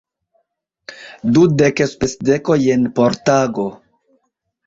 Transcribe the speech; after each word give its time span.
Dudek 1.33 1.77
spesdekojn 1.91 2.87
por 2.95 3.11
tago! 3.31 3.67